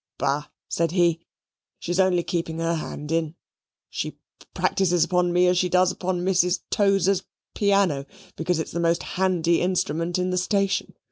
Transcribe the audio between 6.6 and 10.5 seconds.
Tozer's piano, because it's the most handy instrument in the